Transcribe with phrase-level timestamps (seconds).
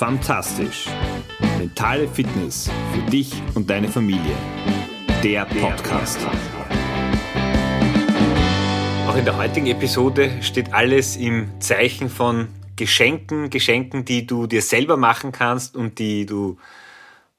[0.00, 0.86] Fantastisch.
[1.58, 4.34] Mentale Fitness für dich und deine Familie.
[5.22, 6.18] Der Podcast.
[9.06, 14.62] Auch in der heutigen Episode steht alles im Zeichen von Geschenken, Geschenken, die du dir
[14.62, 16.56] selber machen kannst und die du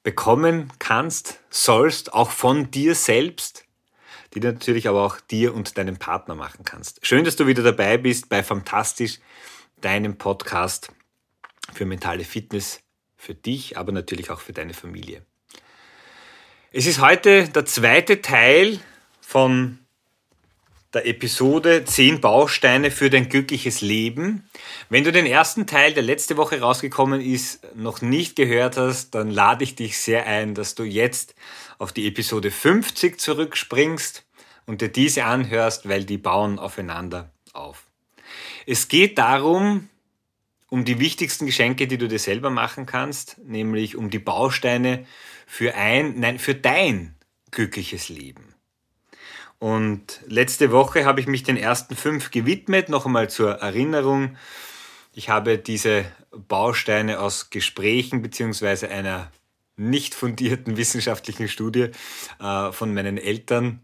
[0.04, 3.64] bekommen kannst, sollst, auch von dir selbst,
[4.34, 7.04] die du natürlich aber auch dir und deinem Partner machen kannst.
[7.04, 9.18] Schön, dass du wieder dabei bist bei Fantastisch,
[9.80, 10.92] deinem Podcast
[11.72, 12.80] für mentale Fitness
[13.16, 15.24] für dich, aber natürlich auch für deine Familie.
[16.72, 18.80] Es ist heute der zweite Teil
[19.20, 19.78] von
[20.94, 24.48] der Episode 10 Bausteine für dein glückliches Leben.
[24.90, 29.30] Wenn du den ersten Teil, der letzte Woche rausgekommen ist, noch nicht gehört hast, dann
[29.30, 31.34] lade ich dich sehr ein, dass du jetzt
[31.78, 34.24] auf die Episode 50 zurückspringst
[34.66, 37.84] und dir diese anhörst, weil die bauen aufeinander auf.
[38.66, 39.88] Es geht darum,
[40.72, 45.04] um die wichtigsten Geschenke, die du dir selber machen kannst, nämlich um die Bausteine
[45.46, 47.14] für ein, nein, für dein
[47.50, 48.54] glückliches Leben.
[49.58, 54.38] Und letzte Woche habe ich mich den ersten fünf gewidmet, noch einmal zur Erinnerung.
[55.12, 59.30] Ich habe diese Bausteine aus Gesprächen beziehungsweise einer
[59.76, 61.90] nicht fundierten wissenschaftlichen Studie
[62.40, 63.80] äh, von meinen Eltern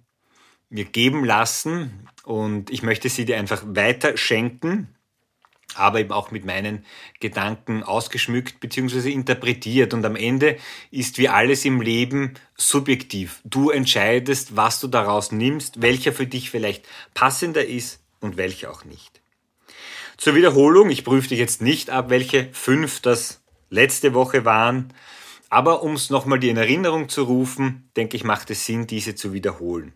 [0.70, 4.94] mir geben lassen und ich möchte sie dir einfach weiter schenken
[5.74, 6.84] aber eben auch mit meinen
[7.20, 9.10] Gedanken ausgeschmückt bzw.
[9.10, 9.94] interpretiert.
[9.94, 10.56] Und am Ende
[10.90, 13.40] ist wie alles im Leben subjektiv.
[13.44, 18.84] Du entscheidest, was du daraus nimmst, welcher für dich vielleicht passender ist und welcher auch
[18.84, 19.20] nicht.
[20.16, 24.92] Zur Wiederholung, ich prüfe dich jetzt nicht ab, welche fünf das letzte Woche waren,
[25.50, 29.32] aber um es nochmal in Erinnerung zu rufen, denke ich, macht es Sinn, diese zu
[29.32, 29.94] wiederholen.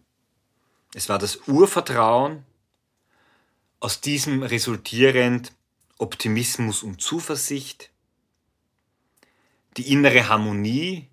[0.95, 2.45] Es war das Urvertrauen,
[3.81, 5.53] aus diesem resultierend
[6.03, 7.91] Optimismus und Zuversicht,
[9.77, 11.09] die innere Harmonie,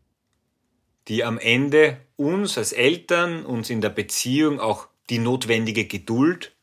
[1.08, 6.56] die am Ende uns als Eltern, uns in der Beziehung auch die notwendige Geduld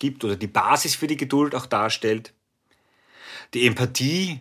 [0.00, 2.34] gibt oder die Basis für die Geduld auch darstellt.
[3.54, 4.40] Die Empathie,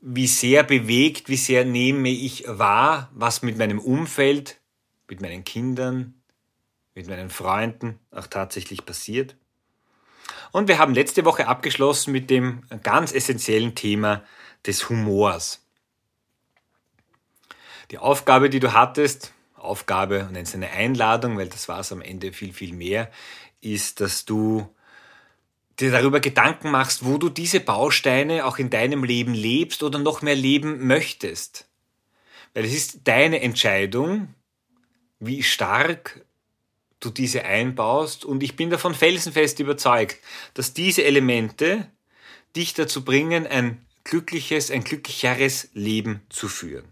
[0.00, 4.60] wie sehr bewegt, wie sehr nehme ich wahr, was mit meinem Umfeld,
[5.08, 6.14] mit meinen Kindern,
[6.94, 9.36] mit meinen Freunden auch tatsächlich passiert.
[10.52, 14.22] Und wir haben letzte Woche abgeschlossen mit dem ganz essentiellen Thema
[14.66, 15.62] des Humors.
[17.90, 22.32] Die Aufgabe, die du hattest, Aufgabe, es eine Einladung, weil das war es am Ende
[22.32, 23.10] viel, viel mehr,
[23.60, 24.68] ist, dass du
[25.78, 30.22] dir darüber Gedanken machst, wo du diese Bausteine auch in deinem Leben lebst oder noch
[30.22, 31.68] mehr leben möchtest.
[32.54, 34.34] Weil es ist deine Entscheidung,
[35.18, 36.24] wie stark
[37.00, 40.18] du diese einbaust und ich bin davon felsenfest überzeugt,
[40.54, 41.90] dass diese Elemente
[42.54, 46.86] dich dazu bringen, ein glückliches, ein glücklicheres Leben zu führen.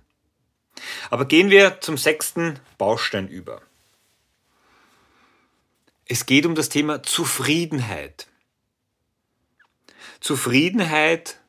[1.11, 3.63] Aber gehen wir zum sechsten Baustein über.
[6.07, 8.29] Es geht um das Thema Zufriedenheit.
[10.21, 11.41] Zufriedenheit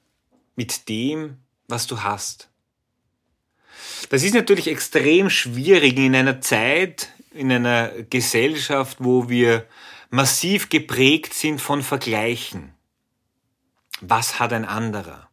[0.55, 2.49] mit dem, was du hast.
[4.09, 9.67] Das ist natürlich extrem schwierig in einer Zeit, in einer Gesellschaft, wo wir
[10.09, 12.73] massiv geprägt sind von Vergleichen.
[14.01, 15.29] Was hat ein anderer?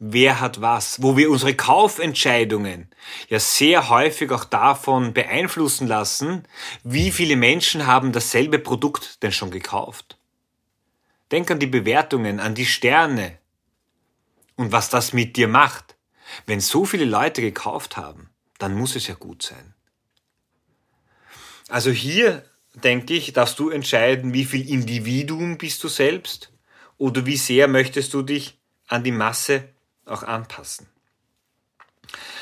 [0.00, 1.02] Wer hat was?
[1.02, 2.88] Wo wir unsere Kaufentscheidungen
[3.28, 6.44] ja sehr häufig auch davon beeinflussen lassen,
[6.82, 10.16] wie viele Menschen haben dasselbe Produkt denn schon gekauft.
[11.30, 13.38] Denk an die Bewertungen, an die Sterne
[14.56, 15.96] und was das mit dir macht.
[16.46, 19.74] Wenn so viele Leute gekauft haben, dann muss es ja gut sein.
[21.70, 22.44] Also hier,
[22.74, 26.52] denke ich, darfst du entscheiden, wie viel Individuum bist du selbst
[26.98, 28.58] oder wie sehr möchtest du dich
[28.88, 29.68] an die Masse
[30.04, 30.88] auch anpassen.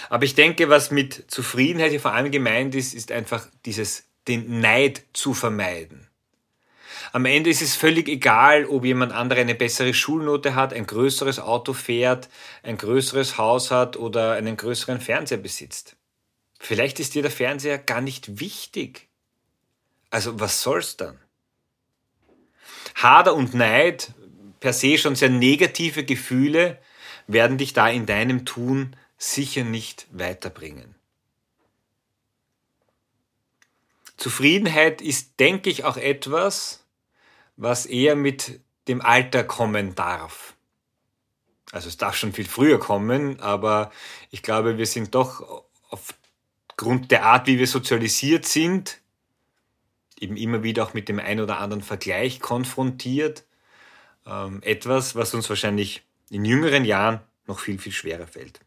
[0.08, 4.60] Aber ich denke, was mit Zufriedenheit hier vor allem gemeint ist, ist einfach dieses, den
[4.60, 6.08] Neid zu vermeiden.
[7.12, 11.38] Am Ende ist es völlig egal, ob jemand andere eine bessere Schulnote hat, ein größeres
[11.38, 12.30] Auto fährt,
[12.62, 15.96] ein größeres Haus hat oder einen größeren Fernseher besitzt.
[16.58, 19.07] Vielleicht ist dir der Fernseher gar nicht wichtig.
[20.10, 21.18] Also was soll's dann?
[22.94, 24.12] Hader und Neid,
[24.60, 26.78] per se schon sehr negative Gefühle,
[27.26, 30.94] werden dich da in deinem Tun sicher nicht weiterbringen.
[34.16, 36.84] Zufriedenheit ist, denke ich, auch etwas,
[37.56, 40.54] was eher mit dem Alter kommen darf.
[41.70, 43.92] Also es darf schon viel früher kommen, aber
[44.30, 49.00] ich glaube, wir sind doch aufgrund der Art, wie wir sozialisiert sind,
[50.20, 53.44] eben immer wieder auch mit dem ein oder anderen Vergleich konfrontiert.
[54.26, 58.60] Ähm, etwas, was uns wahrscheinlich in jüngeren Jahren noch viel, viel schwerer fällt.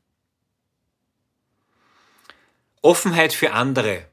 [2.82, 4.08] Offenheit für andere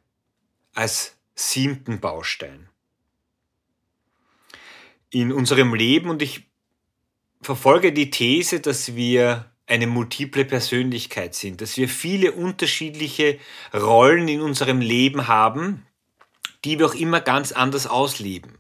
[0.74, 2.68] als siebten Baustein.
[5.10, 6.46] In unserem Leben, und ich
[7.40, 13.38] verfolge die These, dass wir eine multiple Persönlichkeit sind, dass wir viele unterschiedliche
[13.72, 15.86] Rollen in unserem Leben haben,
[16.64, 18.58] die wir auch immer ganz anders ausleben.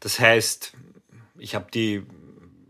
[0.00, 0.72] Das heißt,
[1.38, 2.04] ich habe die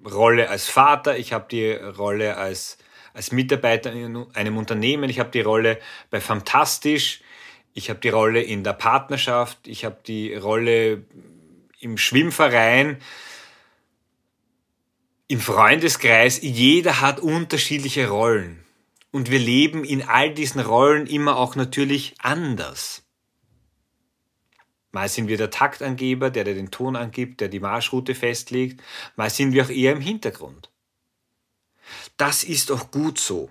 [0.05, 2.79] Rolle als Vater, ich habe die Rolle als,
[3.15, 5.79] als Mitarbeiter in einem Unternehmen, ich habe die Rolle
[6.11, 7.21] bei Fantastisch,
[7.75, 11.05] ich habe die Rolle in der Partnerschaft, ich habe die Rolle
[11.81, 12.99] im Schwimmverein,
[15.29, 16.41] im Freundeskreis.
[16.43, 18.66] Jeder hat unterschiedliche Rollen.
[19.17, 23.03] Und wir leben in all diesen Rollen immer auch natürlich anders.
[24.93, 28.83] Mal sind wir der Taktangeber, der, der den Ton angibt, der die Marschroute festlegt.
[29.17, 30.71] Mal sind wir auch eher im Hintergrund.
[32.19, 33.49] Das ist auch gut so.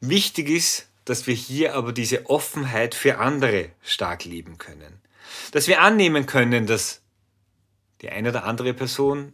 [0.00, 5.00] Wichtig ist, dass wir hier aber diese Offenheit für andere stark leben können.
[5.52, 7.00] Dass wir annehmen können, dass
[8.02, 9.32] die eine oder andere Person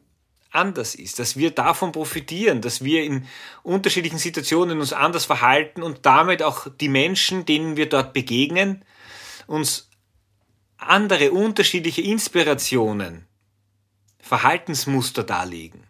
[0.53, 3.27] anders ist, dass wir davon profitieren, dass wir in
[3.63, 8.85] unterschiedlichen Situationen uns anders verhalten und damit auch die Menschen, denen wir dort begegnen,
[9.47, 9.91] uns
[10.77, 13.27] andere unterschiedliche Inspirationen,
[14.21, 15.87] Verhaltensmuster darlegen,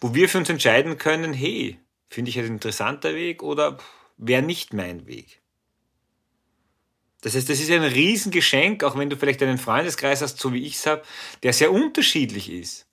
[0.00, 3.78] wo wir für uns entscheiden können, hey, finde ich ein interessanter Weg oder
[4.16, 5.40] wäre nicht mein Weg.
[7.22, 10.64] Das heißt, das ist ein Riesengeschenk, auch wenn du vielleicht einen Freundeskreis hast, so wie
[10.64, 11.02] ich es habe,
[11.42, 12.86] der sehr unterschiedlich ist.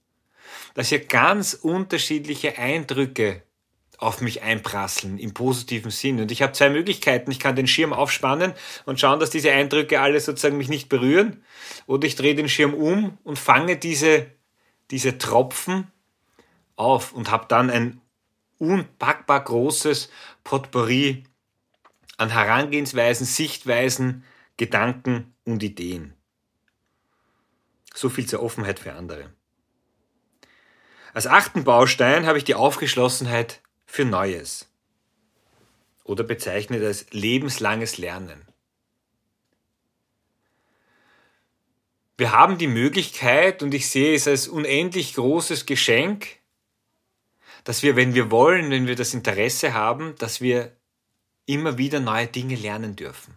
[0.78, 3.42] Dass hier ganz unterschiedliche Eindrücke
[3.98, 6.22] auf mich einprasseln im positiven Sinn.
[6.22, 7.32] Und ich habe zwei Möglichkeiten.
[7.32, 8.54] Ich kann den Schirm aufspannen
[8.86, 11.44] und schauen, dass diese Eindrücke alle sozusagen mich nicht berühren.
[11.88, 14.28] Oder ich drehe den Schirm um und fange diese,
[14.92, 15.92] diese Tropfen
[16.76, 18.00] auf und habe dann ein
[18.60, 20.12] unpackbar großes
[20.44, 21.24] Potpourri
[22.18, 24.26] an Herangehensweisen, Sichtweisen,
[24.58, 26.14] Gedanken und Ideen.
[27.96, 29.32] So viel zur Offenheit für andere.
[31.18, 34.70] Als achten Baustein habe ich die Aufgeschlossenheit für Neues
[36.04, 38.48] oder bezeichnet als lebenslanges Lernen.
[42.18, 46.38] Wir haben die Möglichkeit, und ich sehe es als unendlich großes Geschenk,
[47.64, 50.72] dass wir, wenn wir wollen, wenn wir das Interesse haben, dass wir
[51.48, 53.34] immer wieder neue Dinge lernen dürfen.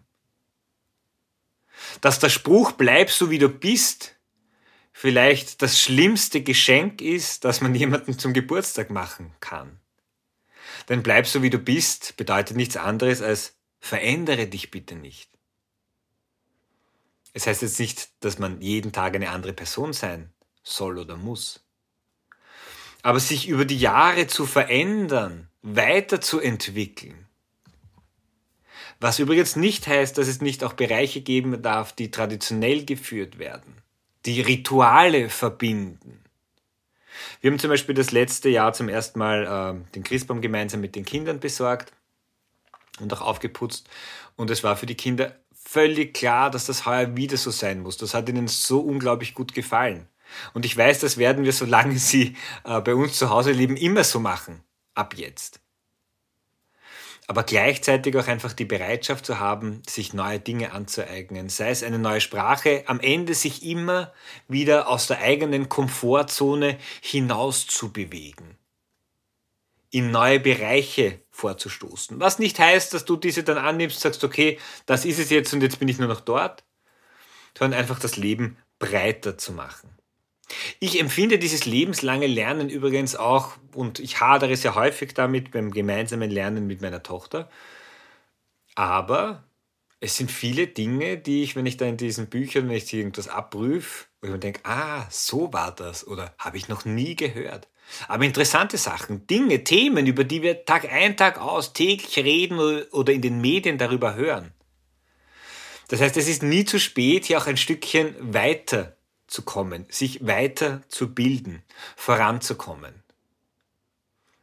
[2.03, 4.20] Dass der Spruch bleib so wie du bist
[5.01, 9.81] vielleicht das schlimmste Geschenk ist, das man jemandem zum Geburtstag machen kann.
[10.91, 15.31] Denn bleib so wie du bist bedeutet nichts anderes als verändere dich bitte nicht.
[17.33, 21.65] Es heißt jetzt nicht, dass man jeden Tag eine andere Person sein soll oder muss.
[23.01, 27.27] Aber sich über die Jahre zu verändern, weiterzuentwickeln.
[29.01, 33.81] Was übrigens nicht heißt, dass es nicht auch Bereiche geben darf, die traditionell geführt werden,
[34.27, 36.21] die Rituale verbinden,
[37.41, 40.95] wir haben zum Beispiel das letzte Jahr zum ersten Mal äh, den Christbaum gemeinsam mit
[40.95, 41.93] den Kindern besorgt
[43.01, 43.89] und auch aufgeputzt.
[44.37, 47.97] Und es war für die Kinder völlig klar, dass das heuer wieder so sein muss.
[47.97, 50.07] Das hat ihnen so unglaublich gut gefallen.
[50.55, 54.05] Und ich weiß, das werden wir, solange sie äh, bei uns zu Hause leben, immer
[54.05, 54.63] so machen.
[54.95, 55.60] Ab jetzt
[57.31, 62.01] aber gleichzeitig auch einfach die Bereitschaft zu haben, sich neue Dinge anzueignen, sei es eine
[62.01, 64.13] neue Sprache, am Ende sich immer
[64.49, 68.59] wieder aus der eigenen Komfortzone hinaus zu bewegen,
[69.93, 72.19] in neue Bereiche vorzustoßen.
[72.19, 75.63] Was nicht heißt, dass du diese dann annimmst, sagst, okay, das ist es jetzt und
[75.63, 76.65] jetzt bin ich nur noch dort,
[77.57, 80.00] sondern einfach das Leben breiter zu machen.
[80.79, 86.31] Ich empfinde dieses lebenslange Lernen übrigens auch, und ich hadere sehr häufig damit beim gemeinsamen
[86.31, 87.49] Lernen mit meiner Tochter,
[88.75, 89.45] aber
[90.01, 93.29] es sind viele Dinge, die ich, wenn ich da in diesen Büchern, wenn ich irgendwas
[93.29, 97.69] abprüfe, wo ich mir denke, ah, so war das oder habe ich noch nie gehört.
[98.09, 102.59] Aber interessante Sachen, Dinge, Themen, über die wir Tag ein, Tag aus täglich reden
[102.93, 104.53] oder in den Medien darüber hören.
[105.89, 108.97] Das heißt, es ist nie zu spät, hier auch ein Stückchen weiter
[109.31, 111.63] zu kommen, sich weiter zu bilden,
[111.97, 113.03] voranzukommen.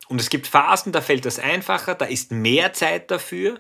[0.07, 3.59] Und es gibt Phasen, da fällt das einfacher, da ist mehr Zeit dafür.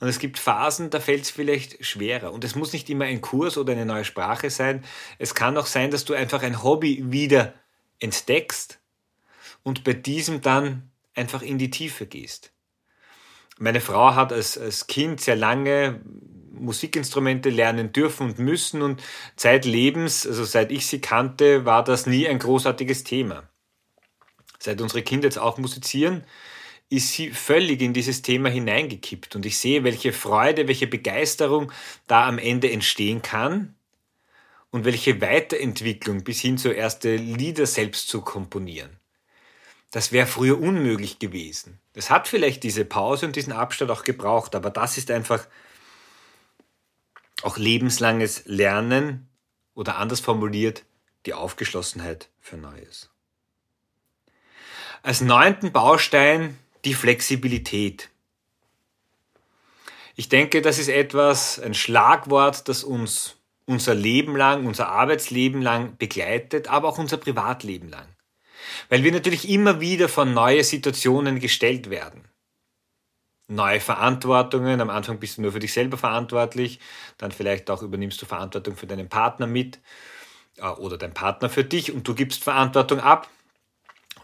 [0.00, 2.32] Und es gibt Phasen, da fällt es vielleicht schwerer.
[2.32, 4.84] Und es muss nicht immer ein Kurs oder eine neue Sprache sein.
[5.18, 7.54] Es kann auch sein, dass du einfach ein Hobby wieder
[7.98, 8.78] entdeckst
[9.62, 12.52] und bei diesem dann einfach in die Tiefe gehst.
[13.58, 16.00] Meine Frau hat als, als Kind sehr lange
[16.60, 19.02] Musikinstrumente lernen dürfen und müssen und
[19.36, 23.48] zeitlebens, also seit ich sie kannte, war das nie ein großartiges Thema.
[24.58, 26.24] Seit unsere Kinder jetzt auch musizieren,
[26.90, 29.36] ist sie völlig in dieses Thema hineingekippt.
[29.36, 31.70] Und ich sehe, welche Freude, welche Begeisterung
[32.06, 33.74] da am Ende entstehen kann
[34.70, 38.98] und welche Weiterentwicklung bis hin zu erste Lieder selbst zu komponieren.
[39.90, 41.80] Das wäre früher unmöglich gewesen.
[41.94, 45.46] Es hat vielleicht diese Pause und diesen Abstand auch gebraucht, aber das ist einfach
[47.42, 49.28] auch lebenslanges Lernen
[49.74, 50.84] oder anders formuliert
[51.26, 53.10] die Aufgeschlossenheit für Neues.
[55.02, 58.10] Als neunten Baustein die Flexibilität.
[60.16, 65.96] Ich denke, das ist etwas, ein Schlagwort, das uns unser Leben lang, unser Arbeitsleben lang
[65.98, 68.08] begleitet, aber auch unser Privatleben lang.
[68.88, 72.24] Weil wir natürlich immer wieder von neue Situationen gestellt werden.
[73.48, 76.80] Neue Verantwortungen, am Anfang bist du nur für dich selber verantwortlich,
[77.16, 79.80] dann vielleicht auch übernimmst du Verantwortung für deinen Partner mit
[80.58, 83.28] äh, oder dein Partner für dich und du gibst Verantwortung ab.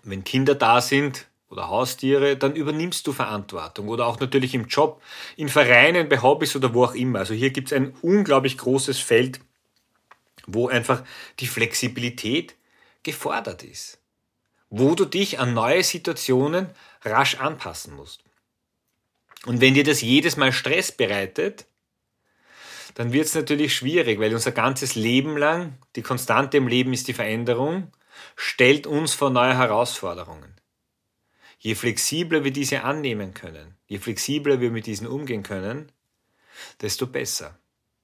[0.02, 5.02] Wenn Kinder da sind oder Haustiere, dann übernimmst du Verantwortung oder auch natürlich im Job,
[5.36, 7.20] in Vereinen, bei Hobbys oder wo auch immer.
[7.20, 9.40] Also hier gibt es ein unglaublich großes Feld,
[10.46, 11.02] wo einfach
[11.40, 12.54] die Flexibilität
[13.02, 13.98] gefordert ist
[14.76, 16.68] wo du dich an neue Situationen
[17.04, 18.24] rasch anpassen musst.
[19.46, 21.66] Und wenn dir das jedes Mal Stress bereitet,
[22.94, 27.08] dann wird es natürlich schwierig, weil unser ganzes Leben lang, die Konstante im Leben ist
[27.08, 27.92] die Veränderung,
[28.36, 30.54] stellt uns vor neue Herausforderungen.
[31.58, 35.90] Je flexibler wir diese annehmen können, je flexibler wir mit diesen umgehen können,
[36.80, 37.58] desto besser.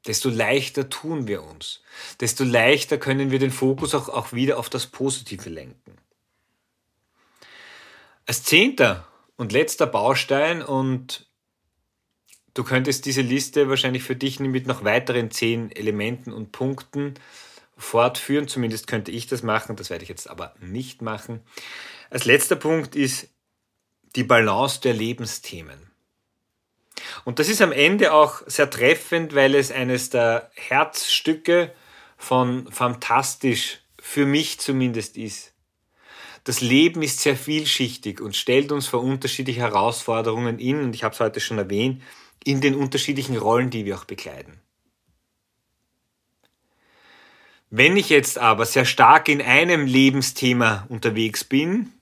[0.07, 1.83] Desto leichter tun wir uns.
[2.21, 5.99] Desto leichter können wir den Fokus auch, auch wieder auf das Positive lenken.
[8.25, 9.07] Als zehnter
[9.37, 11.30] und letzter Baustein und
[12.55, 17.15] du könntest diese Liste wahrscheinlich für dich mit noch weiteren zehn Elementen und Punkten
[17.77, 18.49] fortführen.
[18.49, 21.41] Zumindest könnte ich das machen, das werde ich jetzt aber nicht machen.
[22.11, 23.29] Als letzter Punkt ist
[24.17, 25.91] die Balance der Lebensthemen.
[27.25, 31.73] Und das ist am Ende auch sehr treffend, weil es eines der Herzstücke
[32.17, 35.55] von Fantastisch für mich zumindest ist
[36.45, 41.15] das Leben ist sehr vielschichtig und stellt uns vor unterschiedliche Herausforderungen in, und ich habe
[41.15, 42.03] es heute schon erwähnt,
[42.45, 44.61] in den unterschiedlichen Rollen, die wir auch bekleiden.
[47.71, 51.93] Wenn ich jetzt aber sehr stark in einem Lebensthema unterwegs bin,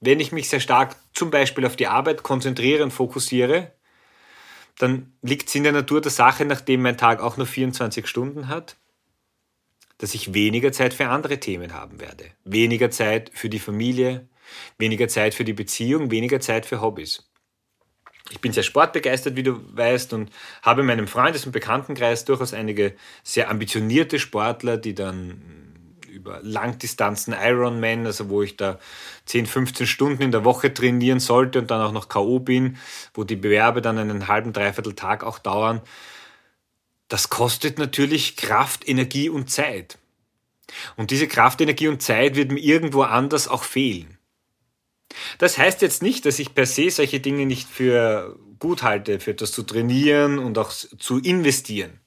[0.00, 3.72] wenn ich mich sehr stark zum Beispiel auf die Arbeit konzentriere und fokussiere,
[4.78, 8.48] dann liegt es in der Natur der Sache, nachdem mein Tag auch nur 24 Stunden
[8.48, 8.76] hat,
[9.98, 12.26] dass ich weniger Zeit für andere Themen haben werde.
[12.44, 14.28] Weniger Zeit für die Familie,
[14.78, 17.30] weniger Zeit für die Beziehung, weniger Zeit für Hobbys.
[18.30, 20.30] Ich bin sehr sportbegeistert, wie du weißt, und
[20.62, 25.40] habe in meinem Freundes- und Bekanntenkreis durchaus einige sehr ambitionierte Sportler, die dann
[26.16, 28.78] über Langdistanzen Ironman, also wo ich da
[29.26, 32.40] 10, 15 Stunden in der Woche trainieren sollte und dann auch noch K.O.
[32.40, 32.78] bin,
[33.14, 35.82] wo die Bewerbe dann einen halben, dreiviertel Tag auch dauern,
[37.08, 39.98] das kostet natürlich Kraft, Energie und Zeit.
[40.96, 44.15] Und diese Kraft, Energie und Zeit wird mir irgendwo anders auch fehlen.
[45.38, 49.32] Das heißt jetzt nicht, dass ich per se solche Dinge nicht für gut halte, für
[49.32, 52.00] etwas zu trainieren und auch zu investieren.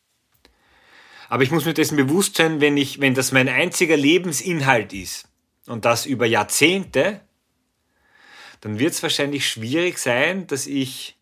[1.29, 5.27] Aber ich muss mir dessen bewusst sein, wenn ich, wenn das mein einziger Lebensinhalt ist
[5.67, 7.21] und das über Jahrzehnte,
[8.61, 11.17] dann wird es wahrscheinlich schwierig sein, dass ich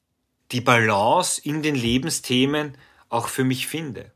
[0.53, 2.77] die Balance in den Lebensthemen
[3.09, 4.11] auch für mich finde.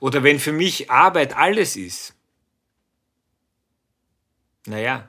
[0.00, 2.14] Oder wenn für mich Arbeit alles ist,
[4.66, 5.08] naja,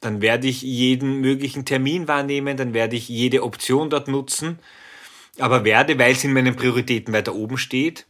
[0.00, 4.58] dann werde ich jeden möglichen Termin wahrnehmen, dann werde ich jede Option dort nutzen,
[5.38, 8.06] aber werde, weil es in meinen Prioritäten weiter oben steht,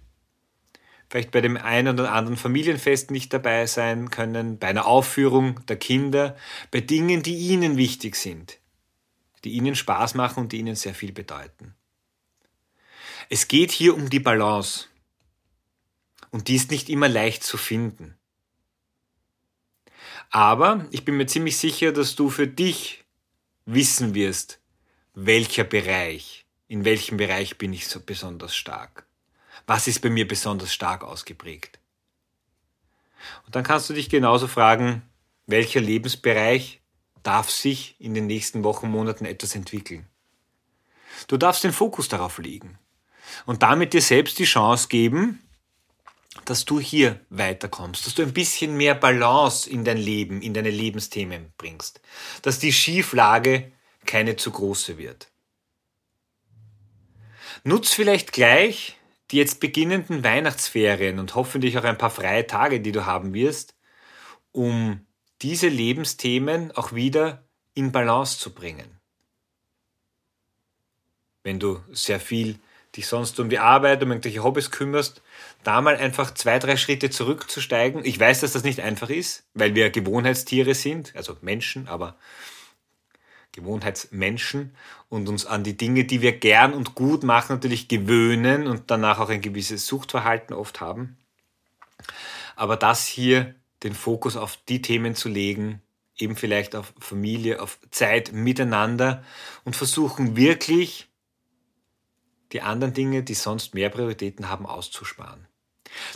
[1.09, 5.77] vielleicht bei dem einen oder anderen Familienfest nicht dabei sein können, bei einer Aufführung der
[5.77, 6.37] Kinder,
[6.71, 8.59] bei Dingen, die ihnen wichtig sind,
[9.45, 11.75] die ihnen Spaß machen und die ihnen sehr viel bedeuten.
[13.31, 14.87] Es geht hier um die Balance.
[16.31, 18.18] Und die ist nicht immer leicht zu finden.
[20.31, 23.05] Aber ich bin mir ziemlich sicher, dass du für dich
[23.65, 24.61] wissen wirst,
[25.15, 29.07] welcher Bereich, in welchem Bereich bin ich so besonders stark.
[29.67, 31.79] Was ist bei mir besonders stark ausgeprägt?
[33.47, 35.03] Und dann kannst du dich genauso fragen,
[35.47, 36.81] welcher Lebensbereich
[37.23, 40.07] darf sich in den nächsten Wochen, Monaten etwas entwickeln.
[41.27, 42.79] Du darfst den Fokus darauf legen
[43.47, 45.43] und damit dir selbst die Chance geben,
[46.45, 50.71] dass du hier weiterkommst, dass du ein bisschen mehr Balance in dein Leben, in deine
[50.71, 52.01] Lebensthemen bringst,
[52.43, 53.73] dass die Schieflage
[54.07, 55.29] keine zu große wird.
[57.65, 58.99] Nutz vielleicht gleich
[59.31, 63.75] die jetzt beginnenden Weihnachtsferien und hoffentlich auch ein paar freie Tage, die du haben wirst,
[64.53, 65.07] um
[65.43, 68.99] diese Lebensthemen auch wieder in Balance zu bringen.
[71.43, 72.59] Wenn du sehr viel
[72.97, 75.23] dich sonst um die Arbeit, um irgendwelche Hobbys kümmerst,
[75.63, 78.05] da mal einfach zwei, drei Schritte zurückzusteigen.
[78.05, 82.17] Ich weiß, dass das nicht einfach ist, weil wir Gewohnheitstiere sind, also Menschen, aber
[83.53, 84.75] Gewohnheitsmenschen
[85.09, 89.19] und uns an die Dinge, die wir gern und gut machen, natürlich gewöhnen und danach
[89.19, 91.17] auch ein gewisses Suchtverhalten oft haben.
[92.57, 95.83] Aber das hier, den Fokus auf die Themen zu legen,
[96.17, 99.23] eben vielleicht auf Familie, auf Zeit miteinander
[99.65, 101.09] und versuchen wirklich
[102.53, 105.47] die anderen Dinge, die sonst mehr Prioritäten haben, auszusparen.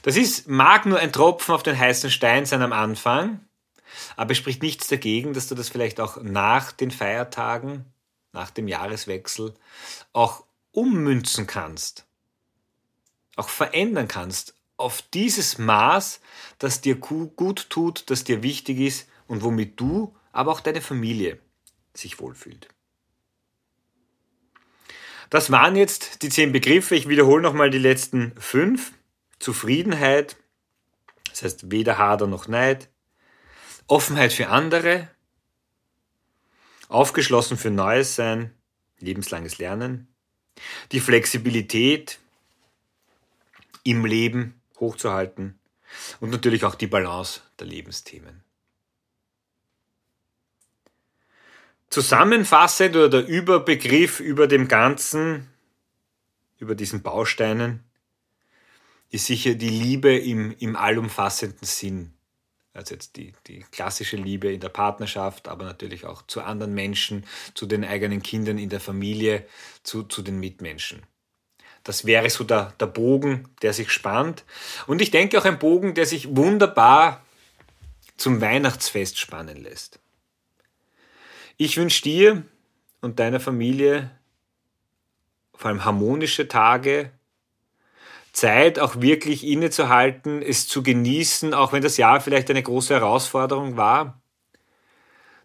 [0.03, 3.41] Das ist, mag nur ein Tropfen auf den heißen Stein sein am Anfang,
[4.17, 7.85] aber es spricht nichts dagegen, dass du das vielleicht auch nach den Feiertagen,
[8.33, 9.55] nach dem Jahreswechsel
[10.12, 12.07] auch ummünzen kannst,
[13.37, 16.21] auch verändern kannst auf dieses Maß,
[16.59, 21.39] das dir gut tut, das dir wichtig ist und womit du, aber auch deine Familie
[21.95, 22.69] sich wohlfühlt.
[25.33, 26.95] Das waren jetzt die zehn Begriffe.
[26.95, 28.93] Ich wiederhole nochmal die letzten fünf.
[29.39, 30.37] Zufriedenheit,
[31.31, 32.91] das heißt weder Hader noch Neid,
[33.87, 35.09] Offenheit für andere,
[36.89, 38.53] aufgeschlossen für Neues sein,
[38.99, 40.15] lebenslanges Lernen,
[40.93, 42.19] die Flexibilität
[43.85, 45.59] im Leben hochzuhalten
[46.21, 48.45] und natürlich auch die Balance der Lebensthemen.
[51.93, 55.51] Zusammenfassend oder der Überbegriff über dem Ganzen,
[56.59, 57.85] über diesen Bausteinen,
[59.11, 62.15] ist sicher die Liebe im, im allumfassenden Sinn.
[62.73, 67.27] Also jetzt die, die klassische Liebe in der Partnerschaft, aber natürlich auch zu anderen Menschen,
[67.53, 69.47] zu den eigenen Kindern in der Familie,
[69.83, 71.03] zu, zu den Mitmenschen.
[71.85, 74.45] Das wäre so der, der Bogen, der sich spannt.
[74.87, 77.23] Und ich denke auch ein Bogen, der sich wunderbar
[78.17, 79.99] zum Weihnachtsfest spannen lässt.
[81.56, 82.43] Ich wünsche dir
[83.00, 84.10] und deiner Familie
[85.54, 87.12] vor allem harmonische Tage,
[88.32, 93.76] Zeit auch wirklich innezuhalten, es zu genießen, auch wenn das Jahr vielleicht eine große Herausforderung
[93.76, 94.21] war,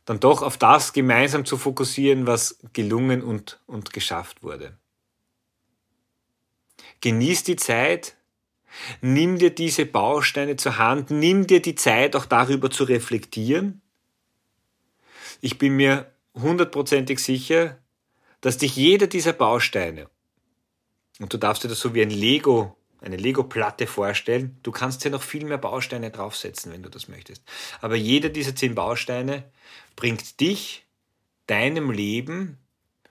[0.05, 4.77] dann doch auf das gemeinsam zu fokussieren, was gelungen und, und geschafft wurde.
[7.01, 8.15] Genieß die Zeit,
[9.01, 13.81] nimm dir diese Bausteine zur Hand, nimm dir die Zeit, auch darüber zu reflektieren.
[15.41, 17.77] Ich bin mir hundertprozentig sicher,
[18.41, 20.09] dass dich jeder dieser Bausteine,
[21.19, 24.57] und du darfst dir das so wie ein Lego eine Lego-Platte vorstellen.
[24.63, 27.43] Du kannst ja noch viel mehr Bausteine draufsetzen, wenn du das möchtest.
[27.81, 29.43] Aber jeder dieser zehn Bausteine
[29.95, 30.85] bringt dich,
[31.45, 32.57] deinem Leben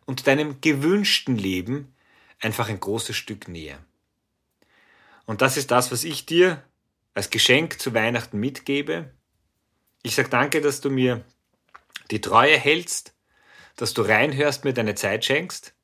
[0.05, 1.95] und deinem gewünschten Leben
[2.41, 3.79] einfach ein großes Stück näher.
[5.25, 6.63] Und das ist das, was ich dir
[7.15, 9.11] als Geschenk zu Weihnachten mitgebe.
[10.03, 11.25] Ich sage danke, dass du mir
[12.11, 13.15] die Treue hältst,
[13.77, 15.75] dass du reinhörst, mir deine Zeit schenkst.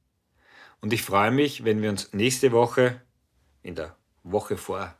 [0.80, 3.00] Und ich freue mich, wenn wir uns nächste Woche
[3.62, 4.96] in der Woche vor,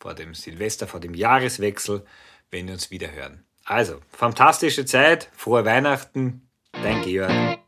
[0.00, 2.04] vor dem Silvester, vor dem Jahreswechsel,
[2.50, 3.44] wenn wir uns wieder hören.
[3.64, 7.61] Also, fantastische Zeit, frohe Weihnachten, dein Georg.